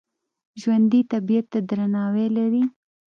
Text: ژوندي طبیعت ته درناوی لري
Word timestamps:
ژوندي 0.61 1.01
طبیعت 1.11 1.45
ته 1.51 1.59
درناوی 1.69 2.27
لري 2.37 2.63